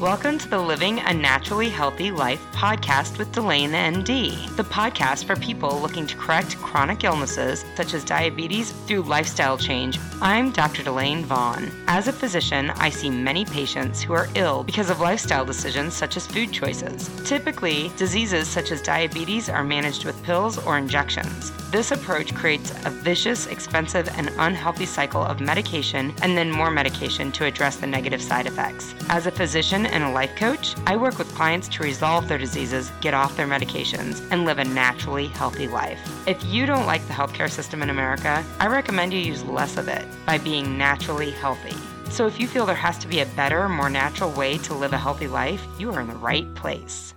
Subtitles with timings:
[0.00, 5.34] Welcome to the Living a Naturally Healthy Life podcast with Delane MD, the podcast for
[5.34, 9.98] people looking to correct chronic illnesses such as diabetes through lifestyle change.
[10.22, 10.84] I'm Dr.
[10.84, 11.72] Delane Vaughn.
[11.88, 16.16] As a physician, I see many patients who are ill because of lifestyle decisions such
[16.16, 17.10] as food choices.
[17.28, 21.50] Typically, diseases such as diabetes are managed with pills or injections.
[21.72, 27.30] This approach creates a vicious, expensive, and unhealthy cycle of medication and then more medication
[27.32, 28.94] to address the negative side effects.
[29.10, 32.92] As a physician and a life coach, I work with clients to resolve their diseases,
[33.00, 36.00] get off their medications, and live a naturally healthy life.
[36.26, 39.88] If you don't like the healthcare system in America, I recommend you use less of
[39.88, 41.76] it by being naturally healthy.
[42.10, 44.92] So if you feel there has to be a better, more natural way to live
[44.92, 47.14] a healthy life, you are in the right place.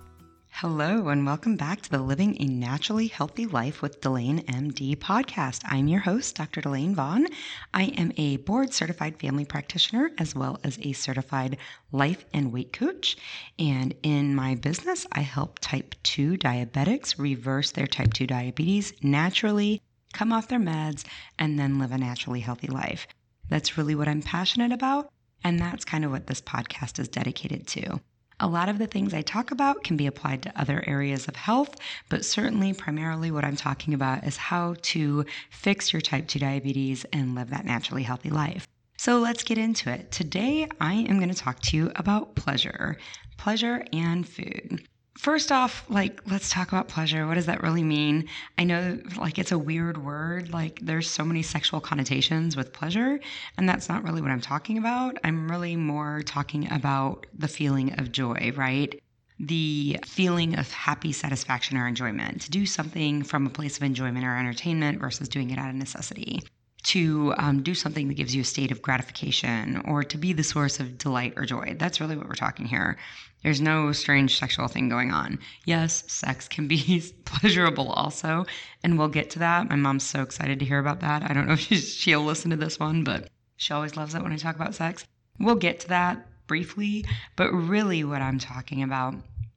[0.62, 5.62] Hello, and welcome back to the Living a Naturally Healthy Life with Delane MD podcast.
[5.64, 6.60] I'm your host, Dr.
[6.60, 7.26] Delane Vaughn.
[7.74, 11.56] I am a board certified family practitioner as well as a certified
[11.90, 13.16] life and weight coach.
[13.58, 19.82] And in my business, I help type 2 diabetics reverse their type 2 diabetes naturally,
[20.12, 21.02] come off their meds,
[21.40, 23.08] and then live a naturally healthy life.
[23.48, 25.10] That's really what I'm passionate about.
[25.42, 28.00] And that's kind of what this podcast is dedicated to.
[28.42, 31.36] A lot of the things I talk about can be applied to other areas of
[31.36, 31.76] health,
[32.08, 37.06] but certainly, primarily, what I'm talking about is how to fix your type 2 diabetes
[37.12, 38.66] and live that naturally healthy life.
[38.96, 40.10] So let's get into it.
[40.10, 42.96] Today, I am going to talk to you about pleasure,
[43.36, 44.88] pleasure and food.
[45.22, 47.28] First off, like, let's talk about pleasure.
[47.28, 48.28] What does that really mean?
[48.58, 50.52] I know, like, it's a weird word.
[50.52, 53.20] Like, there's so many sexual connotations with pleasure,
[53.56, 55.18] and that's not really what I'm talking about.
[55.22, 59.00] I'm really more talking about the feeling of joy, right?
[59.38, 64.24] The feeling of happy satisfaction or enjoyment, to do something from a place of enjoyment
[64.24, 66.42] or entertainment versus doing it out of necessity
[66.84, 70.42] to um, do something that gives you a state of gratification or to be the
[70.42, 71.76] source of delight or joy.
[71.78, 72.98] That's really what we're talking here.
[73.42, 75.38] There's no strange sexual thing going on.
[75.64, 78.46] Yes, sex can be pleasurable also,
[78.82, 79.68] and we'll get to that.
[79.68, 81.28] My mom's so excited to hear about that.
[81.28, 84.32] I don't know if she'll listen to this one, but she always loves it when
[84.32, 85.04] I talk about sex.
[85.38, 87.04] We'll get to that briefly,
[87.36, 89.14] but really what I'm talking about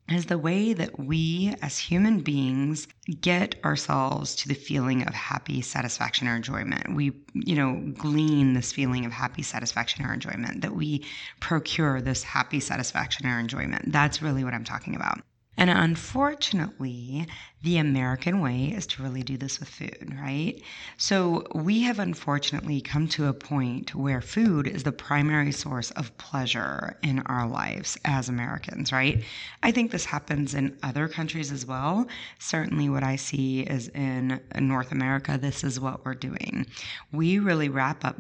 [0.10, 2.88] is the way that we as human beings
[3.22, 6.94] get ourselves to the feeling of happy satisfaction or enjoyment.
[6.94, 11.04] We, you know, glean this feeling of happy satisfaction or enjoyment, that we
[11.40, 13.92] procure this happy satisfaction or enjoyment.
[13.92, 15.22] That's really what I'm talking about.
[15.58, 17.28] And unfortunately,
[17.64, 20.62] the American way is to really do this with food, right?
[20.98, 26.16] So we have unfortunately come to a point where food is the primary source of
[26.18, 29.24] pleasure in our lives as Americans, right?
[29.64, 32.06] I think this happens in other countries as well.
[32.40, 36.68] Certainly, what I see is in North America, this is what we're doing.
[37.12, 38.18] We really wrap up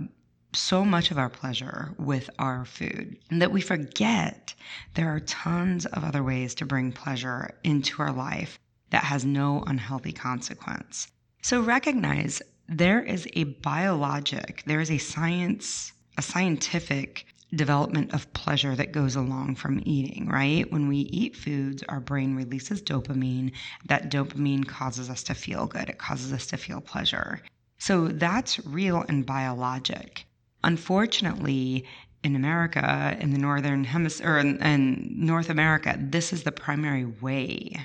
[0.55, 4.53] so much of our pleasure with our food that we forget
[4.93, 9.63] there are tons of other ways to bring pleasure into our life that has no
[9.67, 11.07] unhealthy consequence.
[11.41, 18.75] So recognize there is a biologic, there is a science, a scientific development of pleasure
[18.75, 20.69] that goes along from eating, right?
[20.71, 23.51] When we eat foods, our brain releases dopamine.
[23.85, 27.41] That dopamine causes us to feel good, it causes us to feel pleasure.
[27.77, 30.25] So that's real and biologic.
[30.65, 31.85] Unfortunately,
[32.23, 37.77] in America, in the northern hemisphere, in, in North America, this is the primary way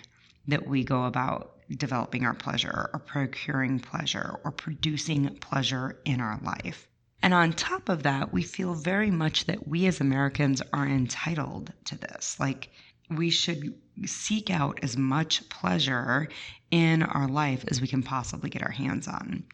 [0.49, 6.41] that we go about developing our pleasure or procuring pleasure or producing pleasure in our
[6.43, 6.89] life.
[7.23, 11.75] And on top of that, we feel very much that we as Americans are entitled
[11.85, 12.41] to this.
[12.41, 12.71] Like,
[13.11, 13.75] we should
[14.07, 16.31] seek out as much pleasure
[16.71, 19.45] in our life as we can possibly get our hands on.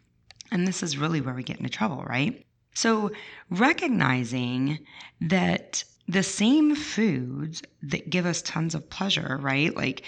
[0.53, 2.46] And this is really where we get into trouble, right?
[2.77, 3.11] So,
[3.49, 4.81] recognizing
[5.23, 9.75] that the same foods that give us tons of pleasure, right?
[9.75, 10.03] Like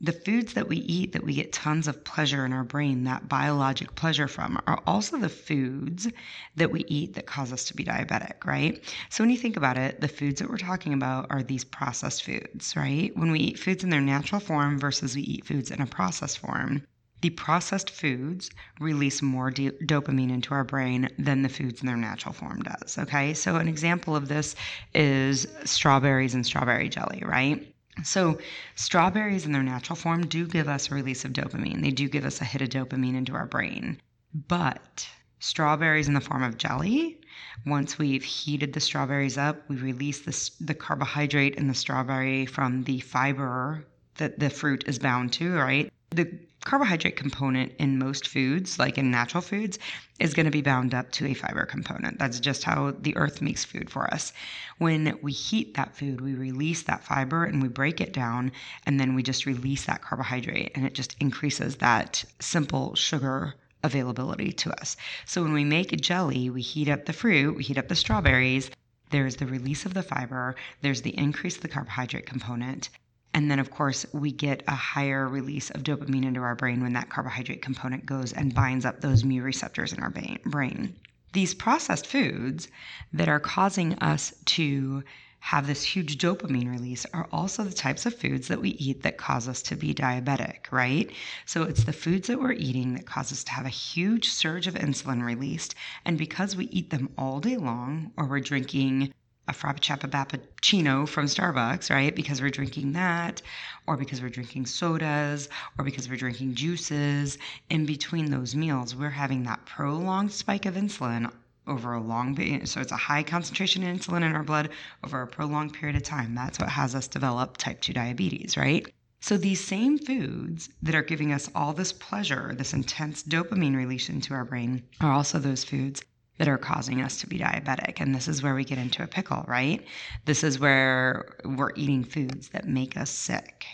[0.00, 3.28] the foods that we eat that we get tons of pleasure in our brain, that
[3.28, 6.08] biologic pleasure from, are also the foods
[6.56, 8.82] that we eat that cause us to be diabetic, right?
[9.10, 12.24] So when you think about it, the foods that we're talking about are these processed
[12.24, 13.14] foods, right?
[13.18, 16.38] When we eat foods in their natural form versus we eat foods in a processed
[16.38, 16.86] form,
[17.20, 18.50] the processed foods
[18.80, 22.98] release more do- dopamine into our brain than the foods in their natural form does.
[22.98, 24.54] Okay, so an example of this
[24.94, 27.74] is strawberries and strawberry jelly, right?
[28.02, 28.38] So,
[28.74, 31.80] strawberries in their natural form do give us a release of dopamine.
[31.80, 34.00] They do give us a hit of dopamine into our brain.
[34.48, 35.08] But
[35.38, 37.20] strawberries in the form of jelly,
[37.64, 42.82] once we've heated the strawberries up, we release the, the carbohydrate in the strawberry from
[42.84, 45.92] the fiber that the fruit is bound to, right?
[46.10, 49.78] The carbohydrate component in most foods, like in natural foods,
[50.18, 52.18] is going to be bound up to a fiber component.
[52.18, 54.32] That's just how the earth makes food for us.
[54.78, 58.52] When we heat that food, we release that fiber and we break it down,
[58.86, 64.52] and then we just release that carbohydrate, and it just increases that simple sugar availability
[64.52, 64.96] to us.
[65.26, 67.94] So when we make a jelly, we heat up the fruit, we heat up the
[67.94, 68.70] strawberries.
[69.10, 72.88] There's the release of the fiber, there's the increase of the carbohydrate component,
[73.34, 76.92] and then, of course, we get a higher release of dopamine into our brain when
[76.92, 80.14] that carbohydrate component goes and binds up those mu receptors in our
[80.44, 80.94] brain.
[81.32, 82.68] These processed foods
[83.12, 85.02] that are causing us to
[85.40, 89.18] have this huge dopamine release are also the types of foods that we eat that
[89.18, 91.10] cause us to be diabetic, right?
[91.44, 94.68] So it's the foods that we're eating that cause us to have a huge surge
[94.68, 95.74] of insulin released.
[96.06, 99.12] And because we eat them all day long, or we're drinking
[99.46, 102.14] a Frappuccino from Starbucks, right?
[102.14, 103.42] Because we're drinking that,
[103.86, 105.48] or because we're drinking sodas,
[105.78, 107.38] or because we're drinking juices.
[107.68, 111.30] In between those meals, we're having that prolonged spike of insulin
[111.66, 112.36] over a long
[112.66, 114.68] so it's a high concentration of insulin in our blood
[115.02, 118.92] over a prolonged period of time that's what has us develop type 2 diabetes right
[119.20, 124.10] so these same foods that are giving us all this pleasure this intense dopamine release
[124.10, 126.02] into our brain are also those foods
[126.38, 128.00] that are causing us to be diabetic.
[128.00, 129.84] And this is where we get into a pickle, right?
[130.24, 133.64] This is where we're eating foods that make us sick.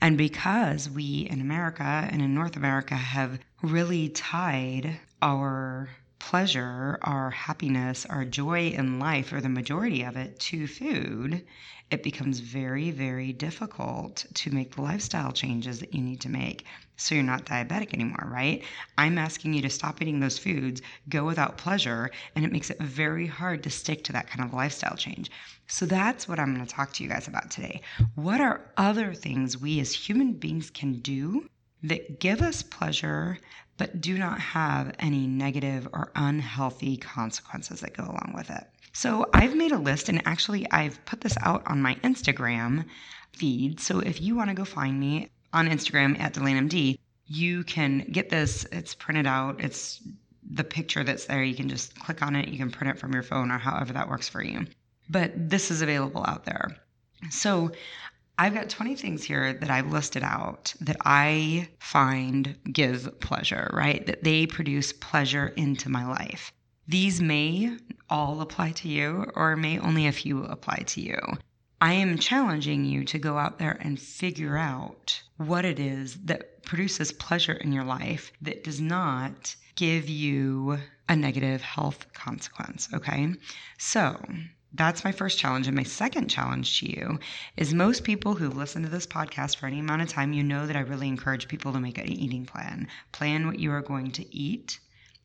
[0.00, 5.88] And because we in America and in North America have really tied our
[6.22, 11.44] pleasure, our happiness, our joy in life, or the majority of it, to food,
[11.90, 16.64] it becomes very, very difficult to make the lifestyle changes that you need to make
[16.96, 18.62] so you're not diabetic anymore, right?
[18.96, 22.80] I'm asking you to stop eating those foods, go without pleasure, and it makes it
[22.80, 25.28] very hard to stick to that kind of lifestyle change.
[25.66, 27.82] So that's what I'm going to talk to you guys about today.
[28.14, 31.48] What are other things we as human beings can do
[31.82, 33.38] that give us pleasure
[33.78, 38.64] but do not have any negative or unhealthy consequences that go along with it?
[38.92, 42.84] So I've made a list, and actually, I've put this out on my Instagram
[43.32, 43.80] feed.
[43.80, 48.28] So if you want to go find me on Instagram at DelaneMD, you can get
[48.28, 48.66] this.
[48.70, 49.60] It's printed out.
[49.60, 50.02] It's
[50.50, 51.42] the picture that's there.
[51.42, 52.48] You can just click on it.
[52.48, 54.66] You can print it from your phone or however that works for you.
[55.08, 56.76] But this is available out there.
[57.30, 57.72] So
[58.38, 64.04] I've got 20 things here that I've listed out that I find give pleasure, right?
[64.06, 66.52] That they produce pleasure into my life.
[66.88, 67.76] These may
[68.10, 71.18] all apply to you, or may only a few apply to you.
[71.80, 76.62] I am challenging you to go out there and figure out what it is that
[76.64, 80.78] produces pleasure in your life that does not give you
[81.08, 82.88] a negative health consequence.
[82.94, 83.34] Okay.
[83.78, 84.16] So
[84.74, 85.66] that's my first challenge.
[85.66, 87.18] And my second challenge to you
[87.56, 90.66] is most people who've listened to this podcast for any amount of time, you know
[90.66, 92.88] that I really encourage people to make an eating plan.
[93.12, 94.78] Plan what you are going to eat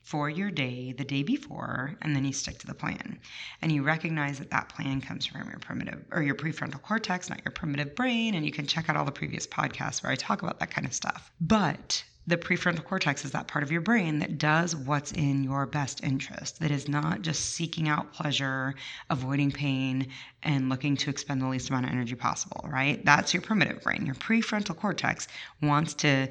[0.08, 3.20] for your day the day before, and then you stick to the plan.
[3.62, 7.44] And you recognize that that plan comes from your primitive or your prefrontal cortex, not
[7.44, 8.34] your primitive brain.
[8.34, 10.88] And you can check out all the previous podcasts where I talk about that kind
[10.88, 11.30] of stuff.
[11.42, 15.66] But the prefrontal cortex is that part of your brain that does what's in your
[15.66, 18.76] best interest, that is not just seeking out pleasure,
[19.10, 20.08] avoiding pain,
[20.44, 23.04] and looking to expend the least amount of energy possible, right?
[23.06, 24.06] That's your primitive brain.
[24.06, 25.30] Your prefrontal cortex
[25.62, 26.28] wants to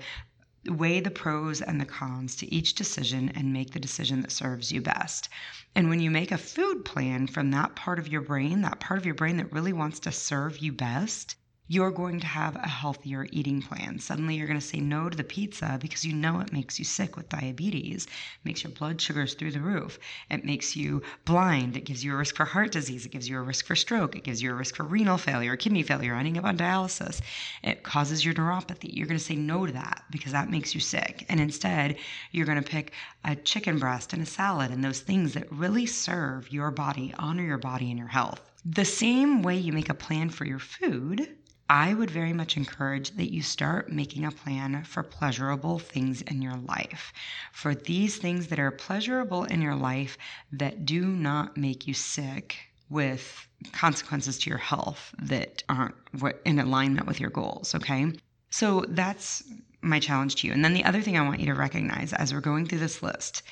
[0.69, 4.71] weigh the pros and the cons to each decision and make the decision that serves
[4.71, 5.31] you best.
[5.75, 8.99] And when you make a food plan from that part of your brain, that part
[8.99, 11.37] of your brain that really wants to serve you best,
[11.69, 13.99] you're going to have a healthier eating plan.
[13.99, 16.85] Suddenly, you're going to say no to the pizza because you know it makes you
[16.85, 19.99] sick with diabetes, it makes your blood sugars through the roof,
[20.31, 23.37] it makes you blind, it gives you a risk for heart disease, it gives you
[23.37, 26.39] a risk for stroke, it gives you a risk for renal failure, kidney failure, ending
[26.39, 27.21] up on dialysis,
[27.65, 28.95] it causes your neuropathy.
[28.95, 31.27] You're going to say no to that because that makes you sick.
[31.29, 31.97] And instead,
[32.31, 32.93] you're going to pick
[33.25, 37.43] a chicken breast and a salad and those things that really serve your body, honor
[37.43, 38.41] your body and your health.
[38.65, 41.37] The same way you make a plan for your food
[41.69, 46.41] I would very much encourage that you start making a plan for pleasurable things in
[46.41, 47.13] your life.
[47.53, 50.17] For these things that are pleasurable in your life
[50.53, 52.57] that do not make you sick
[52.89, 55.97] with consequences to your health that aren't
[56.45, 58.13] in alignment with your goals, okay?
[58.51, 59.43] So that's
[59.83, 60.53] my challenge to you.
[60.53, 63.03] And then the other thing I want you to recognize as we're going through this
[63.03, 63.43] list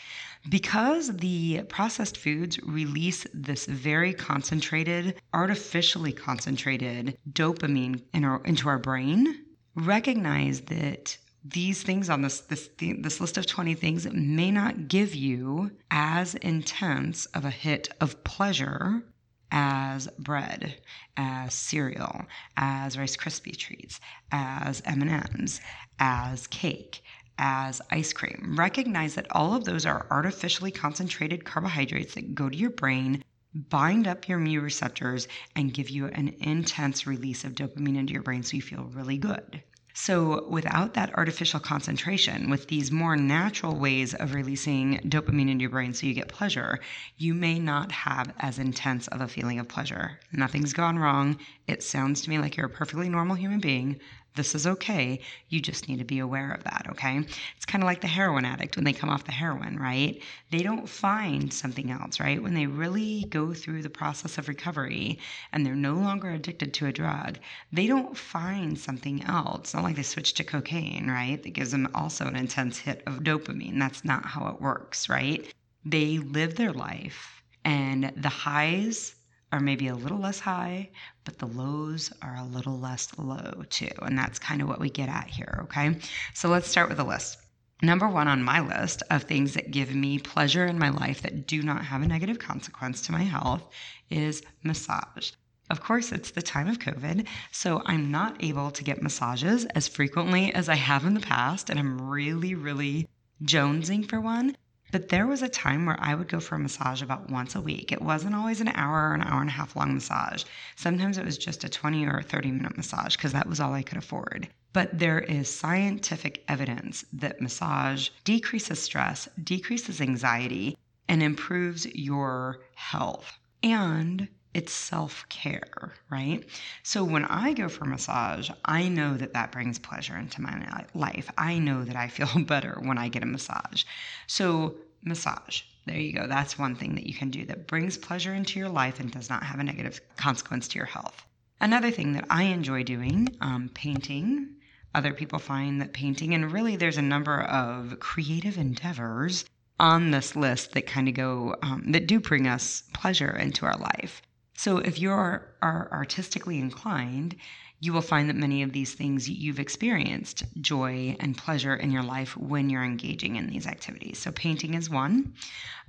[0.48, 8.78] because the processed foods release this very concentrated, artificially concentrated dopamine in our, into our
[8.78, 14.88] brain, recognize that these things on this, this this list of 20 things may not
[14.88, 19.02] give you as intense of a hit of pleasure
[19.50, 20.80] as bread,
[21.16, 22.22] as cereal,
[22.56, 24.00] as Rice Krispie treats,
[24.32, 25.60] as M&Ms,
[26.00, 27.02] as cake,
[27.38, 28.54] as ice cream.
[28.56, 33.24] Recognize that all of those are artificially concentrated carbohydrates that go to your brain,
[33.54, 38.22] bind up your mu receptors, and give you an intense release of dopamine into your
[38.22, 39.62] brain so you feel really good.
[39.96, 45.70] So, without that artificial concentration, with these more natural ways of releasing dopamine into your
[45.70, 46.80] brain so you get pleasure,
[47.16, 50.18] you may not have as intense of a feeling of pleasure.
[50.32, 51.38] Nothing's gone wrong.
[51.68, 54.00] It sounds to me like you're a perfectly normal human being.
[54.36, 55.20] This is okay.
[55.48, 57.18] You just need to be aware of that, okay?
[57.56, 60.20] It's kind of like the heroin addict when they come off the heroin, right?
[60.50, 62.42] They don't find something else, right?
[62.42, 65.20] When they really go through the process of recovery
[65.52, 67.38] and they're no longer addicted to a drug,
[67.72, 69.72] they don't find something else.
[69.72, 71.40] Not like they switch to cocaine, right?
[71.40, 73.78] That gives them also an intense hit of dopamine.
[73.78, 75.46] That's not how it works, right?
[75.84, 79.14] They live their life and the highs
[79.52, 80.90] are maybe a little less high,
[81.24, 83.90] but the lows are a little less low too.
[84.02, 85.98] And that's kind of what we get at here, okay?
[86.34, 87.38] So let's start with a list.
[87.82, 91.46] Number one on my list of things that give me pleasure in my life that
[91.46, 93.62] do not have a negative consequence to my health
[94.10, 95.32] is massage.
[95.70, 99.88] Of course, it's the time of COVID, so I'm not able to get massages as
[99.88, 103.08] frequently as I have in the past, and I'm really, really
[103.42, 104.56] jonesing for one.
[104.94, 107.60] But there was a time where I would go for a massage about once a
[107.60, 107.90] week.
[107.90, 110.44] It wasn't always an hour or an hour and a half long massage.
[110.76, 113.82] Sometimes it was just a 20 or 30 minute massage because that was all I
[113.82, 114.46] could afford.
[114.72, 123.36] But there is scientific evidence that massage decreases stress, decreases anxiety, and improves your health.
[123.64, 126.48] And it's self care, right?
[126.84, 131.28] So when I go for massage, I know that that brings pleasure into my life.
[131.36, 133.82] I know that I feel better when I get a massage.
[134.28, 135.62] So massage.
[135.86, 136.26] There you go.
[136.26, 139.28] That's one thing that you can do that brings pleasure into your life and does
[139.28, 141.26] not have a negative consequence to your health.
[141.60, 144.56] Another thing that I enjoy doing, um, painting.
[144.94, 149.44] Other people find that painting, and really there's a number of creative endeavors
[149.80, 153.76] on this list that kind of go, um, that do bring us pleasure into our
[153.76, 154.22] life.
[154.56, 157.36] So if you are, are artistically inclined,
[157.84, 162.02] you will find that many of these things you've experienced joy and pleasure in your
[162.02, 164.18] life when you're engaging in these activities.
[164.18, 165.34] So, painting is one,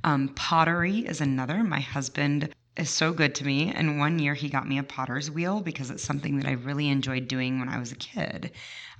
[0.04, 1.64] um, pottery is another.
[1.64, 3.72] My husband is so good to me.
[3.72, 6.90] And one year he got me a potter's wheel because it's something that I really
[6.90, 8.52] enjoyed doing when I was a kid.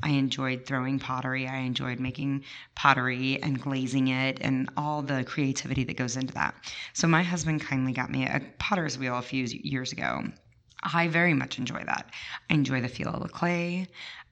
[0.02, 5.84] I enjoyed throwing pottery, I enjoyed making pottery and glazing it and all the creativity
[5.84, 6.56] that goes into that.
[6.94, 10.24] So, my husband kindly got me a potter's wheel a few years ago.
[10.94, 12.10] I very much enjoy that.
[12.50, 13.88] I enjoy the feel of the clay.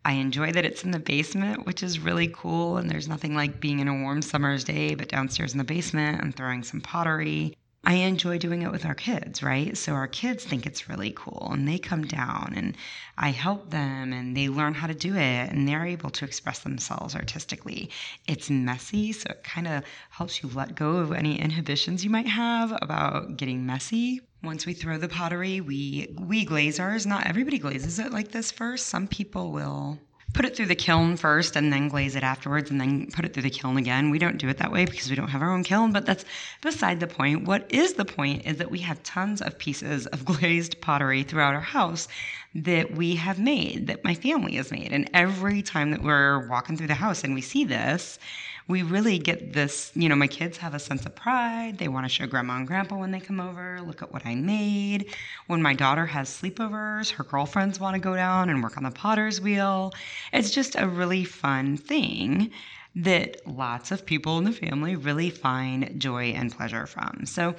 [0.06, 2.78] I enjoy that it's in the basement, which is really cool.
[2.78, 6.22] And there's nothing like being in a warm summer's day, but downstairs in the basement
[6.22, 7.56] and throwing some pottery.
[7.86, 9.76] I enjoy doing it with our kids, right?
[9.76, 12.78] So our kids think it's really cool and they come down and
[13.18, 16.60] I help them and they learn how to do it and they're able to express
[16.60, 17.90] themselves artistically.
[18.26, 22.28] It's messy, so it kind of helps you let go of any inhibitions you might
[22.28, 24.22] have about getting messy.
[24.44, 27.06] Once we throw the pottery, we we glaze ours.
[27.06, 28.88] Not everybody glazes it like this first.
[28.88, 30.00] Some people will
[30.34, 33.34] put it through the kiln first and then glaze it afterwards and then put it
[33.34, 34.10] through the kiln again.
[34.10, 36.26] We don't do it that way because we don't have our own kiln, but that's
[36.62, 37.46] beside the point.
[37.46, 41.54] What is the point is that we have tons of pieces of glazed pottery throughout
[41.54, 42.08] our house
[42.56, 44.92] that we have made, that my family has made.
[44.92, 48.20] And every time that we're walking through the house and we see this,
[48.68, 51.78] we really get this, you know, my kids have a sense of pride.
[51.78, 54.36] They want to show grandma and grandpa when they come over, look at what I
[54.36, 55.14] made.
[55.48, 58.92] When my daughter has sleepovers, her girlfriends want to go down and work on the
[58.92, 59.94] potter's wheel.
[60.32, 62.52] It's just a really fun thing
[62.96, 67.26] that lots of people in the family really find joy and pleasure from.
[67.26, 67.56] So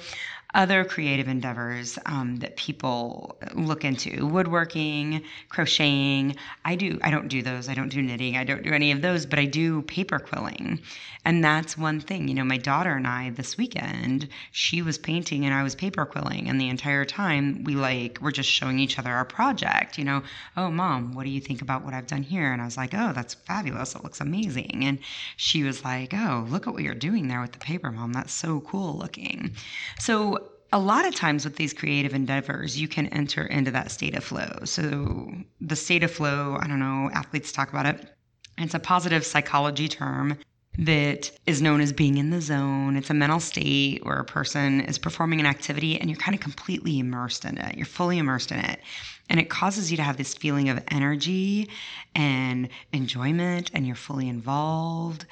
[0.55, 6.35] other creative endeavors um, that people look into woodworking crocheting.
[6.63, 7.67] I do i don't do those.
[7.69, 8.37] I don't do knitting.
[8.37, 10.79] I don't do any of those but i do paper quilling.
[11.25, 12.27] And that's one thing.
[12.27, 16.05] You know my daughter and i this weekend she was painting and i was paper
[16.05, 16.47] quilling.
[16.49, 20.23] And the entire time we like we're just showing each other our project you know.
[20.55, 22.53] Oh mom what do you think about what i've done here?
[22.53, 23.93] And i was like oh that's fabulous.
[23.93, 24.85] It looks amazing.
[24.85, 24.99] And
[25.35, 28.13] she was like oh look at what you're doing there with the paper mom.
[28.13, 29.51] That's so cool looking.
[29.99, 34.15] So a lot of times with these creative endeavors, you can enter into that state
[34.15, 34.59] of flow.
[34.65, 35.31] So,
[35.61, 38.15] the state of flow, I don't know, athletes talk about it.
[38.57, 40.37] It's a positive psychology term
[40.77, 42.97] that is known as being in the zone.
[42.97, 46.41] It's a mental state where a person is performing an activity and you're kind of
[46.41, 47.77] completely immersed in it.
[47.77, 48.81] You're fully immersed in it.
[49.29, 51.69] And it causes you to have this feeling of energy
[52.13, 55.25] and enjoyment, and you're fully involved.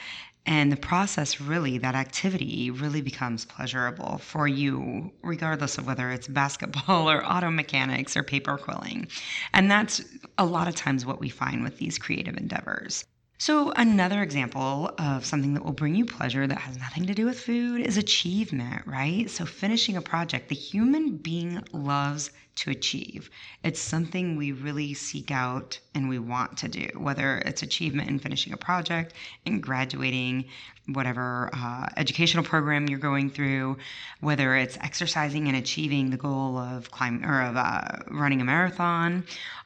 [0.46, 6.28] And the process really, that activity really becomes pleasurable for you, regardless of whether it's
[6.28, 9.08] basketball or auto mechanics or paper quilling.
[9.54, 10.02] And that's
[10.38, 13.06] a lot of times what we find with these creative endeavors.
[13.46, 17.26] So, another example of something that will bring you pleasure that has nothing to do
[17.26, 19.30] with food is achievement, right?
[19.30, 23.30] So, finishing a project, the human being loves to achieve.
[23.62, 28.18] It's something we really seek out and we want to do, whether it's achievement in
[28.18, 30.46] finishing a project, in graduating,
[30.94, 33.76] whatever uh, educational program you're going through,
[34.22, 39.26] whether it's exercising and achieving the goal of climbing or of uh, running a marathon.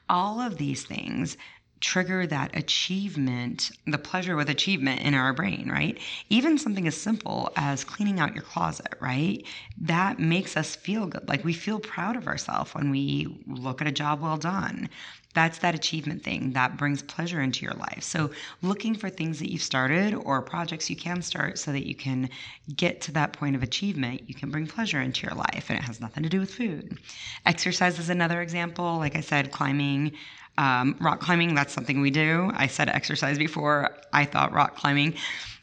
[0.09, 1.37] All of these things
[1.79, 5.97] trigger that achievement, the pleasure with achievement in our brain, right?
[6.29, 9.45] Even something as simple as cleaning out your closet, right?
[9.79, 11.27] That makes us feel good.
[11.27, 14.89] Like we feel proud of ourselves when we look at a job well done.
[15.33, 18.01] That's that achievement thing that brings pleasure into your life.
[18.01, 18.31] So,
[18.63, 22.31] looking for things that you've started or projects you can start so that you can
[22.75, 25.65] get to that point of achievement, you can bring pleasure into your life.
[25.69, 26.97] And it has nothing to do with food.
[27.45, 28.97] Exercise is another example.
[28.97, 30.13] Like I said, climbing,
[30.57, 32.51] um, rock climbing, that's something we do.
[32.53, 35.15] I said exercise before, I thought rock climbing.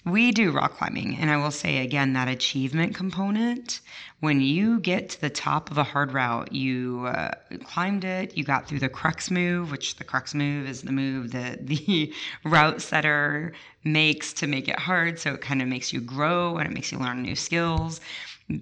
[0.05, 1.17] We do rock climbing.
[1.17, 3.81] And I will say again, that achievement component,
[4.21, 7.33] when you get to the top of a hard route, you uh,
[7.65, 11.33] climbed it, you got through the crux move, which the crux move is the move
[11.33, 12.13] that the
[12.45, 13.53] route setter
[13.85, 15.19] makes to make it hard.
[15.19, 18.01] So it kind of makes you grow and it makes you learn new skills.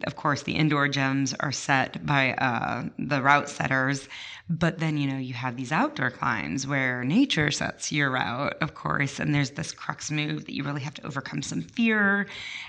[0.04, 4.09] Of course, the indoor gems are set by uh, the route setters
[4.49, 8.75] but then, you know, you have these outdoor climbs where nature sets your route, of
[8.75, 12.26] course, and there's this crux move that you really have to overcome some fear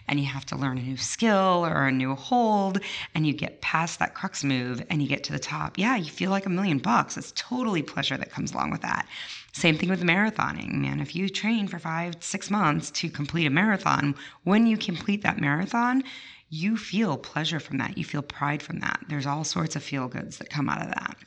[0.08, 2.73] and you have to learn a new skill or a new hold
[3.15, 5.77] and you get past that crux move and you get to the top.
[5.77, 7.18] Yeah, you feel like a million bucks.
[7.18, 9.08] It's totally pleasure that comes along with that.
[9.51, 11.00] Same thing with marathoning, man.
[11.00, 15.39] If you train for five, six months to complete a marathon, when you complete that
[15.39, 16.03] marathon,
[16.53, 17.98] you feel pleasure from that.
[17.98, 19.00] You feel pride from that.
[19.10, 21.18] There's all sorts of feel goods that come out of that.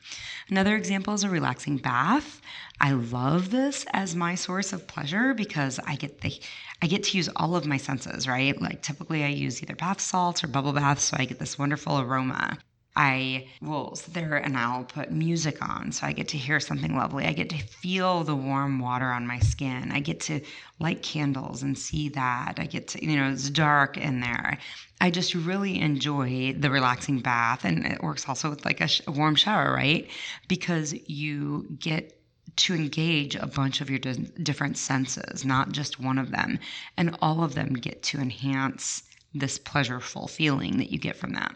[0.48, 2.40] Another example is a relaxing bath.
[2.80, 6.38] I love this as my source of pleasure because I get the
[6.82, 8.60] I get to use all of my senses, right?
[8.60, 11.98] Like typically I use either bath salts or bubble baths, so I get this wonderful
[12.00, 12.58] aroma.
[12.96, 16.96] I will sit there and I'll put music on so I get to hear something
[16.96, 17.26] lovely.
[17.26, 19.92] I get to feel the warm water on my skin.
[19.92, 20.40] I get to
[20.80, 22.54] light candles and see that.
[22.56, 24.56] I get to, you know, it's dark in there.
[24.98, 27.66] I just really enjoy the relaxing bath.
[27.66, 30.08] And it works also with like a, sh- a warm shower, right?
[30.48, 32.18] Because you get
[32.56, 36.58] to engage a bunch of your different senses, not just one of them.
[36.96, 39.02] And all of them get to enhance
[39.34, 41.54] this pleasureful feeling that you get from that.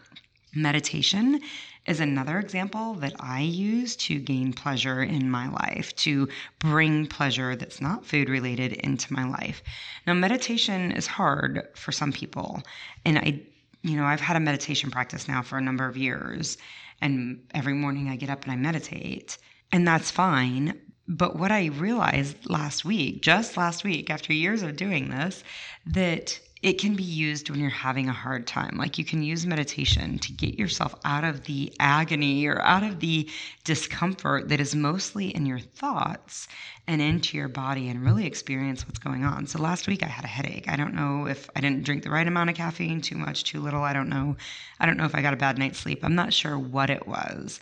[0.53, 1.41] Meditation
[1.87, 6.27] is another example that I use to gain pleasure in my life, to
[6.59, 9.63] bring pleasure that's not food related into my life.
[10.05, 12.61] Now, meditation is hard for some people.
[13.05, 13.41] And I,
[13.81, 16.57] you know, I've had a meditation practice now for a number of years.
[17.01, 19.39] And every morning I get up and I meditate,
[19.71, 20.79] and that's fine.
[21.13, 25.43] But what I realized last week, just last week, after years of doing this,
[25.87, 28.77] that it can be used when you're having a hard time.
[28.77, 33.01] Like you can use meditation to get yourself out of the agony or out of
[33.01, 33.29] the
[33.65, 36.47] discomfort that is mostly in your thoughts
[36.87, 39.47] and into your body and really experience what's going on.
[39.47, 40.69] So last week I had a headache.
[40.69, 43.59] I don't know if I didn't drink the right amount of caffeine, too much, too
[43.59, 43.83] little.
[43.83, 44.37] I don't know.
[44.79, 46.05] I don't know if I got a bad night's sleep.
[46.05, 47.59] I'm not sure what it was.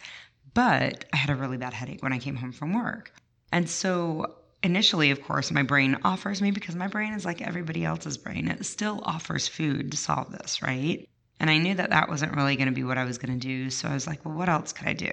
[0.54, 3.12] But I had a really bad headache when I came home from work.
[3.52, 7.86] And so initially, of course, my brain offers me because my brain is like everybody
[7.86, 8.48] else's brain.
[8.48, 11.08] It still offers food to solve this, right?
[11.40, 13.48] And I knew that that wasn't really going to be what I was going to
[13.48, 13.70] do.
[13.70, 15.12] So I was like, well, what else could I do?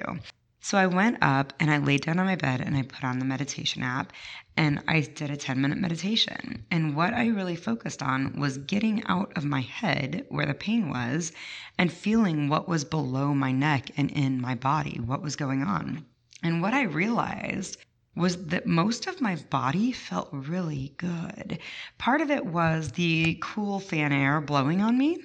[0.61, 3.20] So I went up and I laid down on my bed and I put on
[3.20, 4.12] the meditation app
[4.57, 6.64] and I did a 10 minute meditation.
[6.72, 10.90] And what I really focused on was getting out of my head where the pain
[10.90, 11.31] was
[11.79, 16.05] and feeling what was below my neck and in my body, what was going on.
[16.42, 17.77] And what I realized
[18.16, 21.59] was that most of my body felt really good.
[21.98, 25.18] Part of it was the cool fan air blowing on me,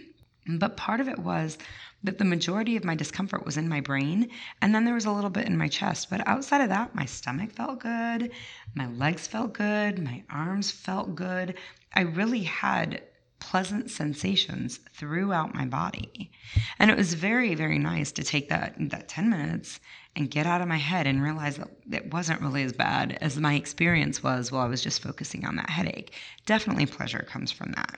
[0.47, 1.57] but part of it was
[2.03, 4.29] that the majority of my discomfort was in my brain
[4.61, 6.09] and then there was a little bit in my chest.
[6.09, 8.31] But outside of that, my stomach felt good,
[8.75, 11.55] my legs felt good, my arms felt good.
[11.93, 13.03] I really had
[13.39, 16.31] pleasant sensations throughout my body.
[16.79, 19.79] And it was very, very nice to take that that 10 minutes
[20.15, 23.39] and get out of my head and realize that it wasn't really as bad as
[23.39, 26.13] my experience was while I was just focusing on that headache.
[26.45, 27.97] Definitely pleasure comes from that.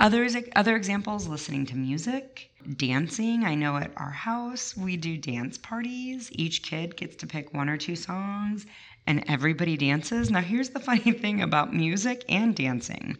[0.00, 3.44] Others other examples listening to music, dancing.
[3.44, 6.28] I know at our house we do dance parties.
[6.32, 8.66] Each kid gets to pick one or two songs
[9.06, 10.30] and everybody dances.
[10.30, 13.16] Now here's the funny thing about music and dancing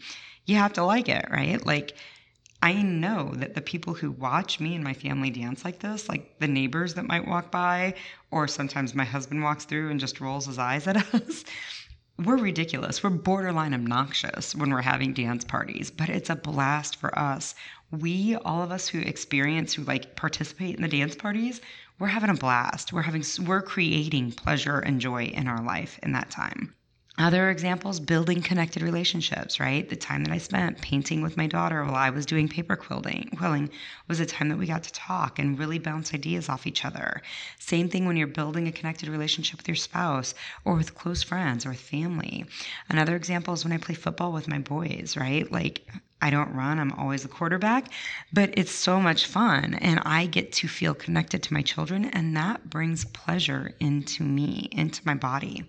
[0.47, 1.65] you have to like it, right?
[1.65, 1.95] Like,
[2.65, 6.39] I know that the people who watch me and my family dance like this, like
[6.39, 7.93] the neighbors that might walk by,
[8.31, 11.45] or sometimes my husband walks through and just rolls his eyes at us,
[12.19, 13.03] we're ridiculous.
[13.03, 17.55] We're borderline obnoxious when we're having dance parties, but it's a blast for us.
[17.91, 21.61] We, all of us who experience, who like participate in the dance parties,
[21.99, 22.95] we're having a blast.
[22.95, 26.75] We're having, we're creating pleasure and joy in our life in that time.
[27.17, 29.89] Other examples, building connected relationships, right?
[29.89, 33.31] The time that I spent painting with my daughter while I was doing paper quilting,
[33.37, 33.71] quilling
[34.09, 37.23] was a time that we got to talk and really bounce ideas off each other.
[37.61, 41.65] Same thing when you're building a connected relationship with your spouse or with close friends
[41.65, 42.47] or with family.
[42.89, 45.51] Another example is when I play football with my boys, right?
[45.53, 45.89] Like
[46.21, 47.93] I don't run, I'm always a quarterback,
[48.33, 52.37] but it's so much fun and I get to feel connected to my children and
[52.37, 55.65] that brings pleasure into me, into my body.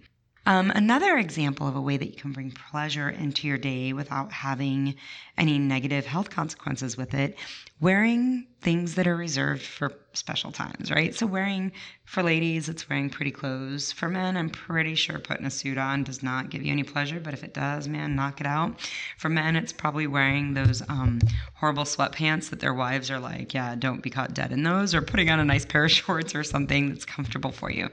[0.47, 4.31] Um, another example of a way that you can bring pleasure into your day without
[4.31, 4.95] having
[5.38, 7.36] any negative health consequences with it,
[7.81, 11.13] wearing things that are reserved for special times, right?
[11.13, 11.71] So, wearing
[12.05, 13.91] for ladies, it's wearing pretty clothes.
[13.91, 17.19] For men, I'm pretty sure putting a suit on does not give you any pleasure,
[17.19, 18.79] but if it does, man, knock it out.
[19.17, 21.19] For men, it's probably wearing those um,
[21.55, 25.01] horrible sweatpants that their wives are like, yeah, don't be caught dead in those, or
[25.01, 27.89] putting on a nice pair of shorts or something that's comfortable for you.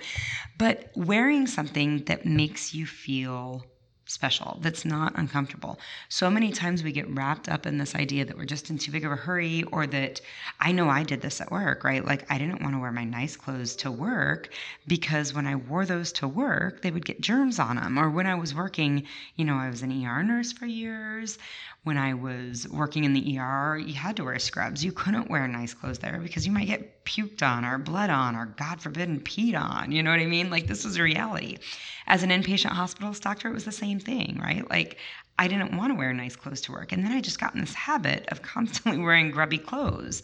[0.59, 3.67] But wearing something that makes you feel
[4.13, 5.79] special, that's not uncomfortable.
[6.09, 8.93] So many times we get wrapped up in this idea that we're just in too
[8.93, 10.21] big of a hurry or that
[10.61, 12.05] I know I did this at work, right?
[12.05, 14.51] Like I didn't want to wear my nice clothes to work
[14.87, 17.99] because when I wore those to work, they would get germs on them.
[17.99, 21.39] Or when I was working, you know, I was an ER nurse for years
[21.85, 24.85] when I was working in the ER, you had to wear scrubs.
[24.85, 28.37] You couldn't wear nice clothes there because you might get puked on or blood on
[28.37, 29.91] or, God forbid, peed on.
[29.91, 30.49] You know what I mean?
[30.49, 31.59] Like, this a reality.
[32.07, 34.69] As an inpatient hospitalist doctor, it was the same thing, right?
[34.69, 34.99] Like,
[35.39, 36.93] I didn't want to wear nice clothes to work.
[36.93, 40.23] And then I just got in this habit of constantly wearing grubby clothes.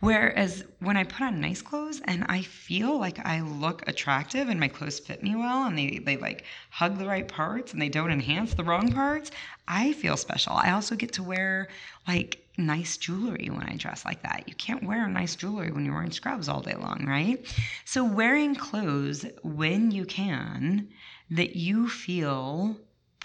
[0.00, 4.60] Whereas when I put on nice clothes and I feel like I look attractive and
[4.60, 7.88] my clothes fit me well and they, they like hug the right parts and they
[7.88, 9.30] don't enhance the wrong parts,
[9.66, 10.52] I feel special.
[10.52, 11.68] I also get to wear
[12.06, 14.44] like nice jewelry when I dress like that.
[14.46, 17.44] You can't wear nice jewelry when you're wearing scrubs all day long, right?
[17.84, 20.88] So wearing clothes when you can
[21.30, 22.76] that you feel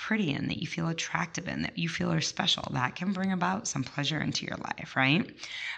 [0.02, 2.64] pretty in, that you feel attractive in, that you feel are special.
[2.72, 5.30] That can bring about some pleasure into your life, right?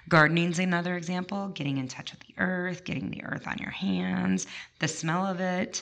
[0.07, 4.47] Gardening's another example, getting in touch with the earth, getting the earth on your hands,
[4.79, 5.81] the smell of it,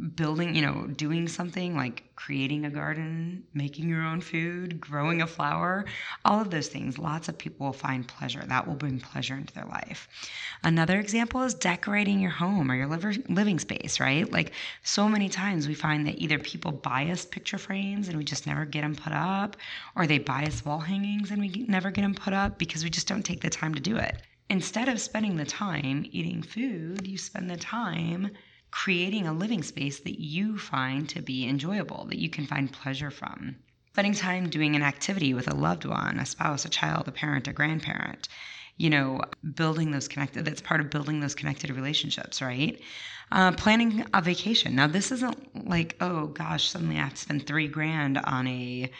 [0.00, 5.26] building, you know, doing something like creating a garden, making your own food, growing a
[5.26, 5.84] flower,
[6.24, 8.42] all of those things, lots of people will find pleasure.
[8.46, 10.08] That will bring pleasure into their life.
[10.62, 14.30] Another example is decorating your home or your living space, right?
[14.30, 18.24] Like so many times we find that either people buy us picture frames and we
[18.24, 19.56] just never get them put up,
[19.96, 22.90] or they buy us wall hangings and we never get them put up because we
[22.90, 24.22] just don't take the time to do it.
[24.48, 28.30] Instead of spending the time eating food, you spend the time
[28.70, 33.10] creating a living space that you find to be enjoyable, that you can find pleasure
[33.10, 33.56] from.
[33.92, 37.48] Spending time doing an activity with a loved one, a spouse, a child, a parent,
[37.48, 38.28] a grandparent,
[38.76, 39.20] you know,
[39.54, 42.80] building those connected, that's part of building those connected relationships, right?
[43.32, 44.74] Uh, planning a vacation.
[44.74, 48.90] Now, this isn't like, oh gosh, suddenly I have to spend three grand on a,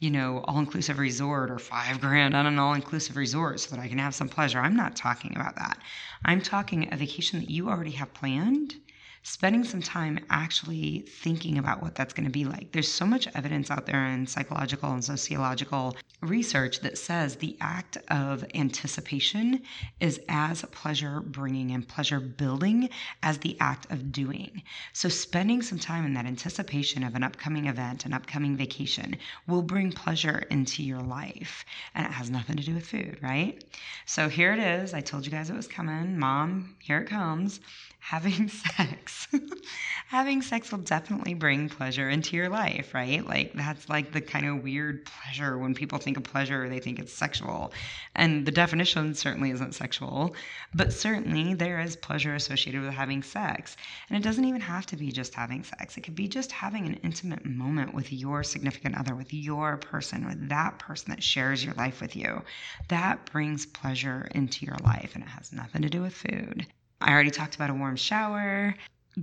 [0.00, 3.82] you know, all inclusive resort or five grand on an all inclusive resort so that
[3.82, 4.58] I can have some pleasure.
[4.58, 5.78] I'm not talking about that.
[6.24, 8.74] I'm talking a vacation that you already have planned
[9.22, 12.72] spending some time actually thinking about what that's going to be like.
[12.72, 17.96] There's so much evidence out there in psychological and sociological research that says the act
[18.08, 19.62] of anticipation
[20.00, 22.88] is as pleasure bringing and pleasure building
[23.22, 24.62] as the act of doing.
[24.92, 29.62] So, spending some time in that anticipation of an upcoming event, an upcoming vacation, will
[29.62, 31.64] bring pleasure into your life.
[31.94, 33.62] And it has nothing to do with food, right?
[34.04, 34.92] So, here it is.
[34.92, 36.18] I told you guys it was coming.
[36.18, 37.60] Mom, here it comes
[38.00, 39.28] having sex.
[40.08, 43.24] having sex will definitely bring pleasure into your life, right?
[43.24, 46.78] Like that's like the kind of weird pleasure when people think of pleasure, or they
[46.78, 47.72] think it's sexual.
[48.14, 50.34] And the definition certainly isn't sexual,
[50.74, 53.76] but certainly there is pleasure associated with having sex.
[54.08, 55.96] And it doesn't even have to be just having sex.
[55.96, 60.26] It could be just having an intimate moment with your significant other, with your person,
[60.26, 62.42] with that person that shares your life with you.
[62.88, 66.66] That brings pleasure into your life and it has nothing to do with food.
[67.00, 68.74] I already talked about a warm shower,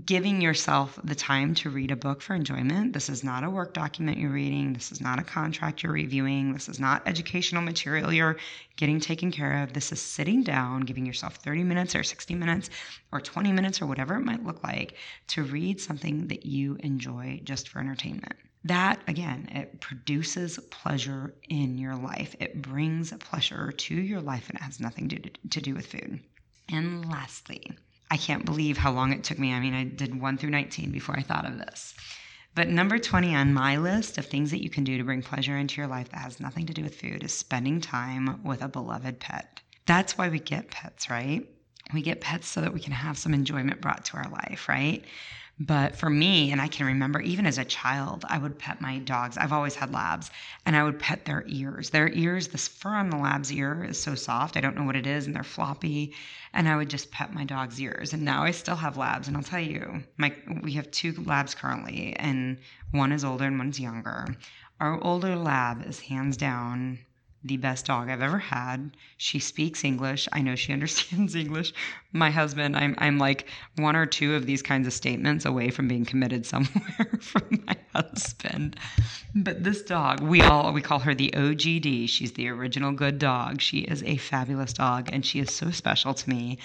[0.06, 2.92] giving yourself the time to read a book for enjoyment.
[2.94, 4.74] This is not a work document you're reading.
[4.74, 6.54] This is not a contract you're reviewing.
[6.54, 8.38] This is not educational material you're
[8.76, 9.74] getting taken care of.
[9.74, 12.70] This is sitting down, giving yourself 30 minutes or 60 minutes
[13.12, 14.96] or 20 minutes or whatever it might look like
[15.28, 18.36] to read something that you enjoy just for entertainment.
[18.66, 22.36] That, again, it produces pleasure in your life.
[22.40, 25.20] It brings pleasure to your life and it has nothing to,
[25.52, 26.20] to do with food.
[26.70, 27.72] And lastly,
[28.10, 29.54] I can't believe how long it took me.
[29.54, 31.94] I mean, I did 1 through 19 before I thought of this.
[32.56, 35.58] But number 20 on my list of things that you can do to bring pleasure
[35.58, 38.68] into your life that has nothing to do with food is spending time with a
[38.68, 39.62] beloved pet.
[39.86, 41.48] That's why we get pets, right?
[41.94, 45.06] We get pets so that we can have some enjoyment brought to our life, right?
[45.60, 49.00] But for me, and I can remember even as a child, I would pet my
[49.00, 49.38] dogs.
[49.38, 50.30] I've always had labs,
[50.68, 51.90] and I would pet their ears.
[51.90, 54.56] Their ears, this fur on the lab's ear is so soft.
[54.56, 56.14] I don't know what it is, and they're floppy.
[56.54, 58.14] And I would just pet my dog's ears.
[58.14, 61.56] And now I still have labs, and I'll tell you, my we have two labs
[61.56, 62.60] currently, and
[62.92, 64.28] one is older and one's younger.
[64.80, 67.00] Our older lab is hands down
[67.44, 68.96] the best dog I've ever had.
[69.18, 70.28] She speaks English.
[70.32, 71.74] I know she understands English.
[72.12, 75.88] My husband, I'm I'm like one or two of these kinds of statements away from
[75.88, 78.78] being committed somewhere from my husband.
[79.36, 82.10] But this dog, we all we call her the OGD.
[82.10, 83.62] She's the original good dog.
[83.62, 86.58] She is a fabulous dog and she is so special to me.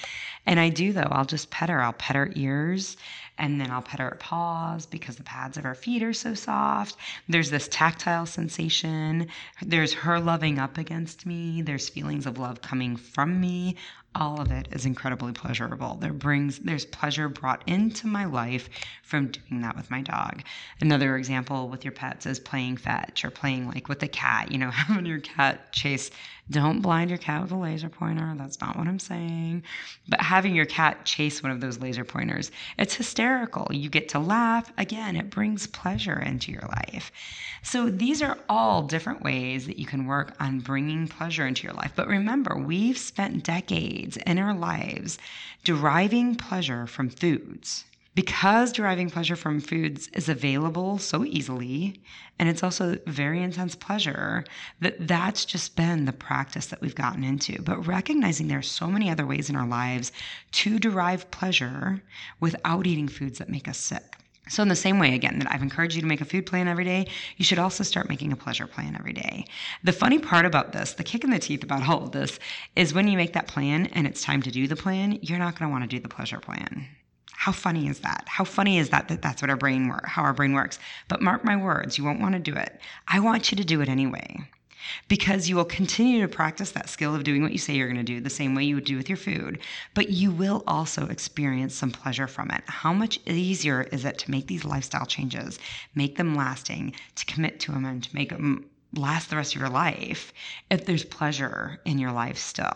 [0.46, 1.82] And I do though, I'll just pet her.
[1.82, 2.96] I'll pet her ears
[3.38, 6.96] and then I'll pet her paws because the pads of her feet are so soft.
[7.28, 9.28] There's this tactile sensation.
[9.60, 11.62] There's her loving up against me.
[11.62, 13.76] There's feelings of love coming from me
[14.14, 15.96] all of it is incredibly pleasurable.
[16.00, 18.68] There brings there's pleasure brought into my life
[19.02, 20.42] from doing that with my dog.
[20.80, 24.58] Another example with your pets is playing fetch or playing like with the cat, you
[24.58, 26.10] know, having your cat chase
[26.50, 28.34] don't blind your cat with a laser pointer.
[28.36, 29.62] That's not what I'm saying.
[30.08, 33.68] But having your cat chase one of those laser pointers, it's hysterical.
[33.70, 34.72] You get to laugh.
[34.76, 37.10] Again, it brings pleasure into your life.
[37.62, 41.74] So these are all different ways that you can work on bringing pleasure into your
[41.74, 41.92] life.
[41.94, 45.18] But remember, we've spent decades in our lives
[45.64, 47.84] deriving pleasure from foods.
[48.14, 52.02] Because deriving pleasure from foods is available so easily
[52.38, 54.44] and it's also very intense pleasure
[54.80, 57.62] that that's just been the practice that we've gotten into.
[57.62, 60.12] But recognizing there are so many other ways in our lives
[60.52, 62.02] to derive pleasure
[62.40, 64.21] without eating foods that make us sick
[64.52, 66.68] so, in the same way, again, that I've encouraged you to make a food plan
[66.68, 67.06] every day,
[67.38, 69.46] you should also start making a pleasure plan every day.
[69.82, 72.38] The funny part about this, the kick in the teeth about all of this,
[72.76, 75.58] is when you make that plan and it's time to do the plan, you're not
[75.58, 76.86] going to want to do the pleasure plan.
[77.32, 78.24] How funny is that?
[78.26, 80.78] How funny is that that that's what our brain work, how our brain works?
[81.08, 82.78] But mark my words, you won't want to do it.
[83.08, 84.50] I want you to do it anyway.
[85.08, 87.96] Because you will continue to practice that skill of doing what you say you're going
[87.96, 89.58] to do the same way you would do with your food,
[89.94, 92.62] but you will also experience some pleasure from it.
[92.66, 95.58] How much easier is it to make these lifestyle changes,
[95.94, 99.60] make them lasting, to commit to them, and to make them last the rest of
[99.60, 100.32] your life
[100.70, 102.72] if there's pleasure in your life still.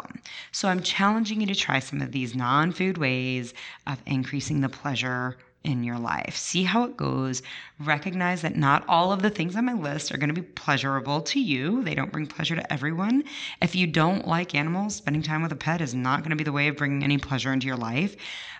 [0.53, 3.53] So I'm challenging you to try some of these non food ways
[3.87, 5.37] of increasing the pleasure
[5.67, 6.37] in your life.
[6.37, 7.43] See how it goes.
[7.81, 11.21] Recognize that not all of the things on my list are going to be pleasurable
[11.23, 11.83] to you.
[11.83, 13.25] They don't bring pleasure to everyone.
[13.61, 16.45] If you don't like animals, spending time with a pet is not going to be
[16.45, 18.17] the way of bringing any pleasure into your life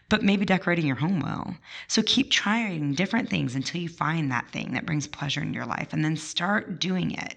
[0.09, 1.57] but maybe decorating your home will.
[1.89, 5.67] So keep trying different things until you find that thing that brings pleasure in your
[5.67, 7.35] life and then start doing it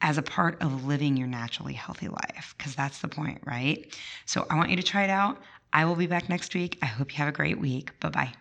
[0.00, 3.96] as a part of living your naturally healthy life because that's the point, right?
[4.26, 5.38] So I want you to try it out.
[5.72, 6.78] I will be back next week.
[6.82, 7.98] I hope you have a great week.
[8.00, 8.32] Bye bye.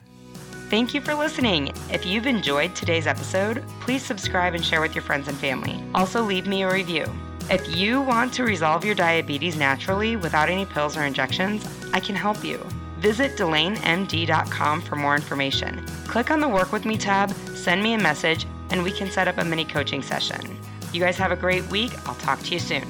[0.69, 1.71] Thank you for listening.
[1.91, 5.83] If you've enjoyed today's episode, please subscribe and share with your friends and family.
[5.93, 7.05] Also, leave me a review.
[7.49, 12.15] If you want to resolve your diabetes naturally without any pills or injections, I can
[12.15, 12.57] help you.
[12.99, 15.85] Visit DelaneMD.com for more information.
[16.07, 19.27] Click on the Work With Me tab, send me a message, and we can set
[19.27, 20.57] up a mini coaching session.
[20.93, 21.91] You guys have a great week.
[22.07, 22.87] I'll talk to you soon.